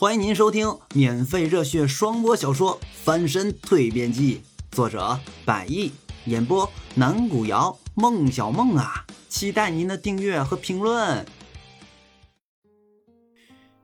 [0.00, 4.36] 欢迎您收听免费热血双播小说《翻身蜕变记》，
[4.70, 5.90] 作者百亿，
[6.26, 11.26] 演播南古瑶、孟小梦啊，期待您的订阅和评论。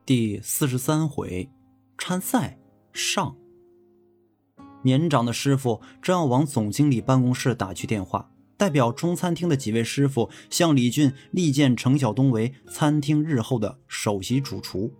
[0.06, 1.50] 第四十三回，
[1.98, 2.60] 参赛
[2.92, 3.34] 上。
[4.84, 14.94] 年长的师傅正要往总经理办公室打去电话，代表中餐厅的几位师傅向李俊力荐程晓东为餐厅日后的首席主厨。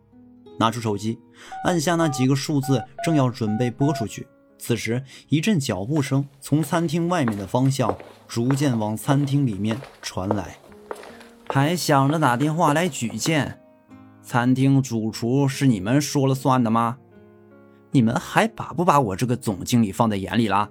[0.59, 1.19] 拿出手机，
[1.65, 4.27] 按下那几个数字，正要准备拨出去。
[4.59, 10.57] 此时，一阵脚步声从餐厅外面的方向逐渐往餐厅里面传来。
[11.49, 13.61] 还想着打电话来举荐？
[14.23, 16.97] 餐厅主厨是你们说了算的吗？
[17.91, 20.71] 你们还把不把我这个总经理放在眼里啦？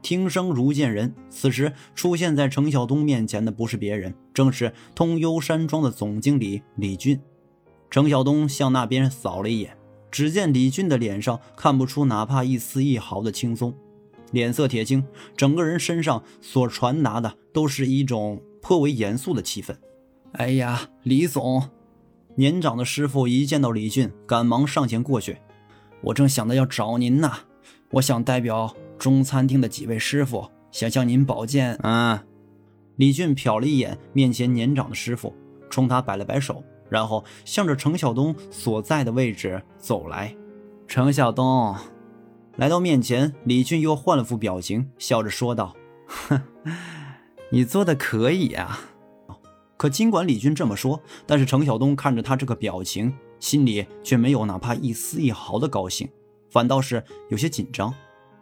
[0.00, 7.20] 听声如见人，此时出现在程晓东面前的不是别人，正是通幽山庄的总经理李俊。
[7.92, 9.76] 程晓东向那边扫了一眼，
[10.10, 13.74] 只见李俊的脸上看不出哪怕一丝一毫的轻松，
[14.30, 15.04] 脸色铁青，
[15.36, 19.76] 整个人身上所传达的都是一种颇为严肃的气氛。
[20.32, 21.68] 哎呀，李总！
[22.36, 25.36] 年长的师傅一见到李俊，赶忙上前过去。
[26.00, 27.30] 我正想着要找您呢，
[27.90, 31.78] 我想代表中餐厅的几位师傅，想向您保荐。
[31.82, 32.18] 嗯，
[32.96, 35.34] 李俊瞟了一眼面前年长的师傅，
[35.68, 36.64] 冲他摆了摆手。
[36.92, 40.36] 然后向着程晓东所在的位置走来。
[40.86, 41.74] 程晓东
[42.56, 45.74] 来到面前，李俊又换了副表情，笑着说道
[46.06, 46.42] ：“哼，
[47.50, 48.78] 你做的可以啊。”
[49.78, 56.08] 可尽管李俊这么说，但是程晓东看着他这个表情，心里却没有哪怕一丝一毫的高兴，
[56.50, 57.92] 反倒是有些紧张。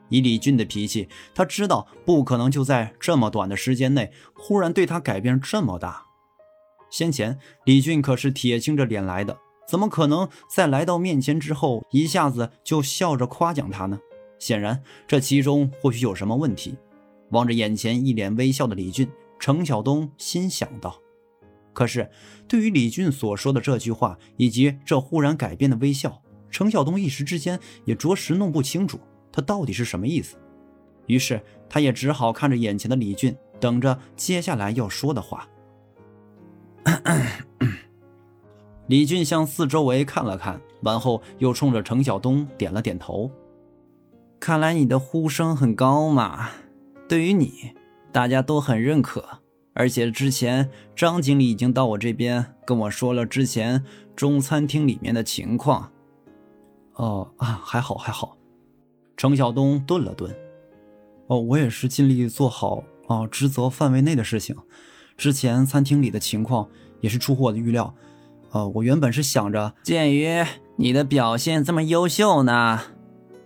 [0.09, 6.05] 以李俊的脾气，他知道不可能就在这么短的时间内忽然对他改变这么大。
[6.91, 13.99] 先前李俊可是铁青着脸来的，怎么可能在来到面前之后一下子就笑着夸奖他呢？
[14.39, 16.77] 显然这其中或许有什么问题。
[17.31, 20.99] 望着眼前一脸微笑的李俊，程晓东心想道
[21.73, 22.11] ：“可是
[22.49, 26.21] 对于李俊所说的这句话以及这忽然改变的微笑，
[26.51, 28.99] 程晓东一时之间也着实弄不清楚
[29.31, 30.37] 他到底是什么意思。
[31.07, 35.47] 于是他也只好看着眼前的李俊，等着接下来要说的话。”
[38.89, 43.31] 李俊向四周围看了看，完后又冲着程晓东点了点头。
[44.41, 46.51] 看来你的呼声很高嘛，
[47.09, 47.73] 对于你，
[48.11, 49.25] 大家都很认可。
[49.75, 53.85] 而且之前张经理已经到我这边跟我说了之前
[54.17, 55.93] 中餐厅里面的情况。
[56.95, 58.37] 哦啊，还好还好。
[59.17, 60.35] 程晓东顿了顿。
[61.29, 64.57] 哦，我也是尽力做好啊职责范围内的事情。
[65.21, 66.71] 之前餐厅里的情况
[67.03, 67.95] 也是出乎我的预料，
[68.53, 72.81] 呃，我原本是想着，鉴于你的表现这么优秀呢，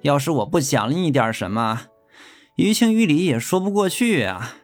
[0.03, 1.87] 要是我不奖励你点什么，
[2.55, 4.55] 于情于理也说不过去啊。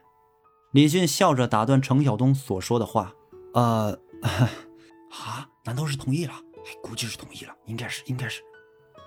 [0.71, 3.13] 李俊笑着打断程晓东所说的话，
[3.55, 3.99] 呃，
[5.11, 6.35] 啊，难道是同意了？
[6.81, 8.41] 估计是同意了，应该是，应该是。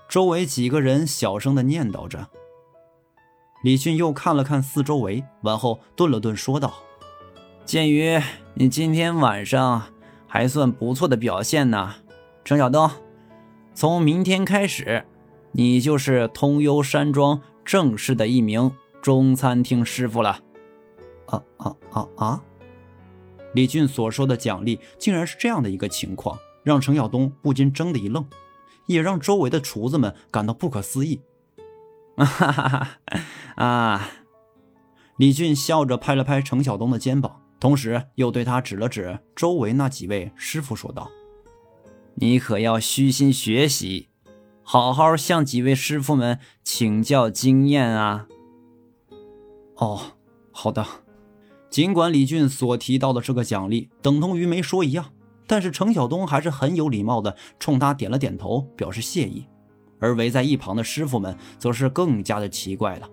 [0.10, 2.28] 周围几个人小声的念叨着。
[3.64, 6.74] 李俊又看了看四周围，完后顿了顿，说道。
[7.66, 8.22] 鉴于
[8.56, 9.84] 你今天晚上
[10.28, 11.96] 还算不错的表现呢，
[12.44, 12.90] 程晓东，
[13.74, 15.06] 从明天开始，
[15.54, 20.40] 你就是通幽山庄正式的一名中餐厅师傅了。
[21.28, 22.44] 啊啊啊啊！
[23.54, 28.26] 李俊所说的奖励竟然是这样的一个情况，让程晓东不禁怔的一愣，
[28.88, 31.22] 也让周围的厨子们感到不可思议。
[32.18, 33.00] 哈哈哈！
[33.56, 34.10] 啊！
[35.18, 37.40] 李俊笑着拍了拍程晓东的肩膀。
[37.64, 41.10] 同时又对他指了指周围那几位师傅，说道
[42.16, 44.10] ：“你可要虚心学习，
[44.64, 48.28] 好好向几位师傅们请教经验啊！”
[49.80, 50.18] 哦，
[50.52, 50.86] 好的。
[51.70, 55.14] 尽管李俊所提到的这个奖励等同于没说一样，
[55.48, 59.46] 但是程晓东还是很有礼貌的冲他点了点头，表示谢意。
[60.02, 63.10] 而围在一旁的师傅们则是更加的奇怪了。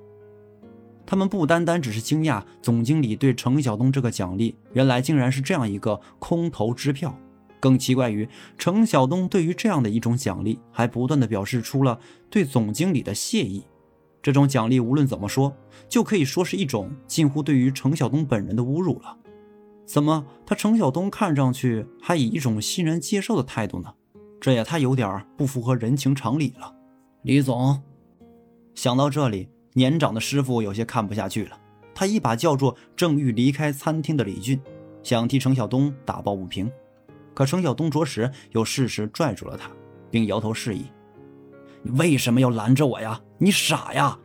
[1.11, 7.13] 他们不单单只是惊讶总经理对程晓东这个奖励，原来竟然是这样一个空头支票。
[7.59, 11.99] 更奇怪于程晓东对于这样的一种奖励，还不断的表示出了
[12.31, 13.65] 对总经理的谢意。
[14.23, 15.53] 这种奖励无论怎么说，
[15.89, 19.17] 就可以说是一种近乎对于程晓东本人的侮辱了。
[19.85, 23.93] 怎么他程晓东看上去还以一种欣然接受的态度呢？
[24.41, 26.73] 这也太有点不符合人情常理了。
[27.23, 27.83] 李总，
[28.77, 29.49] 想到这里。
[29.73, 31.59] 年长的师傅有些看不下去了，
[31.95, 34.61] 他一把叫住正欲离开餐厅的李俊，
[35.03, 36.71] 想替程晓东打抱不平，
[37.35, 39.71] 可程晓东着实又适时拽住了他。
[40.11, 40.87] 并摇头示意
[41.83, 43.21] ：“你为什么要拦着我呀？
[43.39, 44.19] 你傻呀！”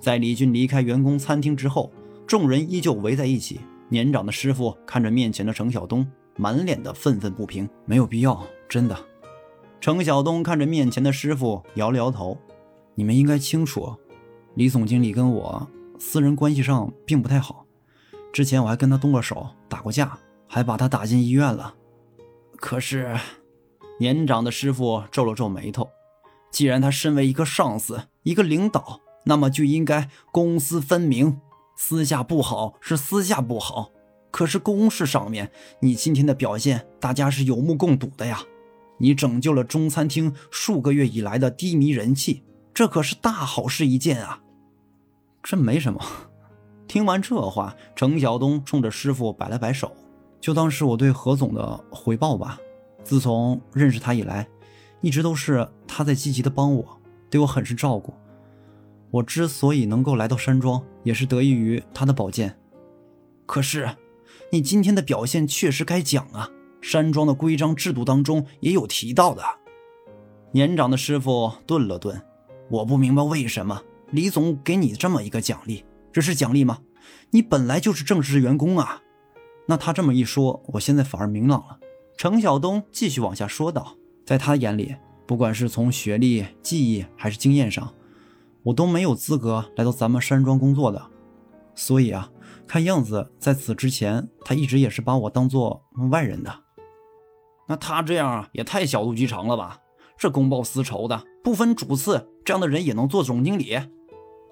[0.00, 1.92] 在李俊离开员工餐厅之后，
[2.26, 3.60] 众人依旧围在一起。
[3.88, 6.04] 年长的师傅看着面前的程晓东，
[6.36, 7.68] 满脸的愤愤不平。
[7.84, 8.96] 没有必要，真的。
[9.80, 12.36] 程晓东看着面前的师傅，摇了摇头
[12.96, 13.94] ：“你们应该清楚，
[14.54, 15.68] 李总经理跟我
[15.98, 17.66] 私人关系上并不太好。
[18.32, 21.74] 之前我还跟他动过手，打过架，还把他打进医院了。
[22.56, 23.16] 可是，
[23.98, 25.88] 年长的师傅皱了皱眉头：
[26.50, 31.40] 既然他身为一个上司，一个领导，那么就应该公私分明。”
[31.74, 33.90] 私下不好是私下不好，
[34.30, 35.50] 可是公事上面，
[35.80, 38.42] 你今天的表现，大家是有目共睹的呀。
[38.98, 44.41] 你拯救了中餐厅数个月以来的低迷人气，这可是大好事一件啊。
[45.42, 46.00] 这没什么。
[46.86, 49.90] 听完这话，程晓东冲着师傅摆了摆手，
[50.40, 52.58] 就当是我对何总的回报吧。
[53.02, 54.46] 自从认识他以来，
[55.00, 57.00] 一直都是他在积极的帮我，
[57.30, 58.12] 对我很是照顾。
[59.10, 62.58] 我之所以能够来到山庄，也是得益于他的宝剑。
[63.46, 63.96] 可是，
[64.50, 66.48] 你今天的表现确实该奖啊！
[66.80, 69.42] 山庄的规章制度当中也有提到的。
[70.52, 72.20] 年长的师傅顿了顿，
[72.70, 76.80] 我不明白为什么李总给你这么一个奖励，这是奖励吗？
[77.30, 79.02] 你本来就是正式员工啊！
[79.66, 81.78] 那他这么一说，我现在反而明朗了。
[82.18, 84.94] 程晓东继续往下说道，在他眼里，
[85.26, 87.94] 不管是从学历、技艺还是经验上。
[88.64, 91.02] 我都没有资格来到咱们山庄工作的，
[91.74, 92.30] 所以啊，
[92.66, 96.54] 看样子在此之前，他一直也是把我当做外人的。
[97.66, 99.78] 那他这样，也太小肚鸡肠了吧？
[100.18, 103.78] 这公报私仇的，不分主次，这样的人也能做总经理？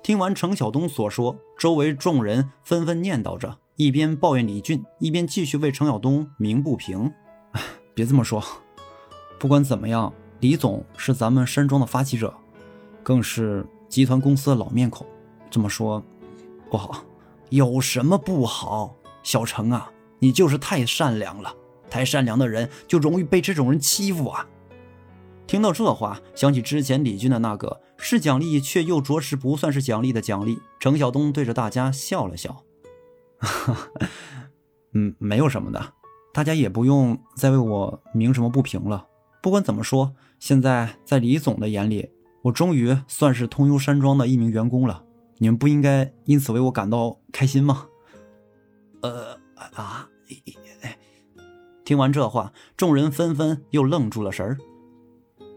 [0.03, 7.13] 听完程晓东所说，周围众人纷纷念叨着，一边抱怨李俊，一边继续为程晓东鸣不平。
[7.95, 8.43] 别这么说，
[9.39, 12.35] 不管怎么样，李总是咱们山庄的发起者，
[13.03, 13.67] 更是。
[13.91, 15.05] 集团公司的老面孔，
[15.51, 16.01] 这么说
[16.71, 17.03] 不好，
[17.49, 18.95] 有什么不好？
[19.25, 21.53] 小程啊，你就是太善良了，
[21.91, 24.47] 太善良的人就容易被这种人欺负啊！
[25.45, 32.65] 听到这话，想起之前李军的那个是奖励却又着实不算是奖励的奖励，程晓东对着大家笑了笑，
[34.95, 35.93] 嗯，没有什么的，
[36.33, 39.07] 大家也不用再为我鸣什么不平了。
[39.43, 42.11] 不管怎么说，现在在李总的眼里。
[42.43, 45.05] 我终于算是通幽山庄的一名员工了，
[45.37, 47.87] 你们不应该因此为我感到开心吗？
[49.03, 49.39] 呃
[49.75, 50.09] 啊！
[51.85, 54.57] 听完这话，众人纷纷又愣住了神儿。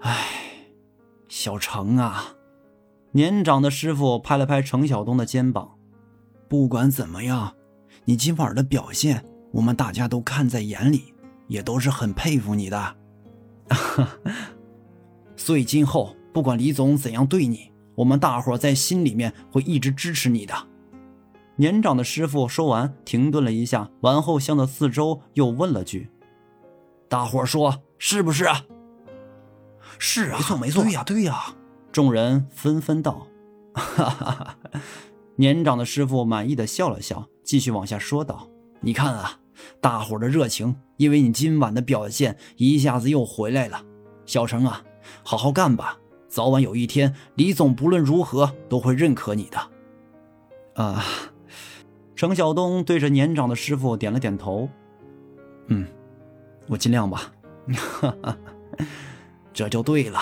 [0.01, 0.32] 哎，
[1.35, 2.35] 小程啊！
[3.13, 5.71] 年长的师傅拍了拍程晓东的肩膀。
[6.47, 7.55] 不管怎么样，
[8.05, 11.15] 你今晚的表现，我们大家都看在眼里，
[11.47, 12.95] 也都是很佩服你的。
[15.35, 16.15] 所以今后。
[16.31, 20.53] 不管李总怎样对你，我们大伙在心里面会一直支持你的。
[21.55, 26.11] 年长的师傅说完，停顿了一下，完后向着四周又问了句
[27.09, 28.45] ：“大伙说是不是
[29.99, 31.55] ？”“是啊，没错没错，对呀对呀。”
[31.91, 33.27] 众人纷纷道
[33.73, 34.57] ：“哈哈哈！”
[35.37, 38.47] 年长的师傅满意的笑了笑，继续往下说道
[38.81, 39.39] ：“你看啊，
[39.79, 43.83] 大伙的热情，因为你今晚的表现，一下子又回来了。
[44.25, 44.83] 小程啊，
[45.23, 45.97] 好好干吧。”
[46.27, 50.83] 早晚有一天，李总不论如何都会认可你的。
[50.83, 51.05] 啊，
[52.15, 54.67] 程晓东对着年长的师傅点了点头。
[55.67, 55.85] 嗯，
[56.65, 57.31] 我尽量吧。
[57.71, 58.37] 哈哈，
[59.53, 60.19] 这就对了。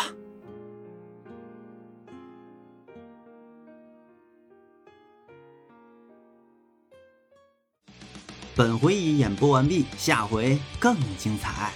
[8.54, 11.72] 本回已演播完毕，下回更精彩。